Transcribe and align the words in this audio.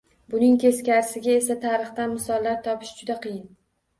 Buning 0.35 0.53
teskarisiga 0.61 1.35
esa 1.41 1.57
tarixdan 1.67 2.11
misollar 2.15 2.57
topish 2.69 2.97
juda 3.03 3.21
qiyin. 3.27 3.45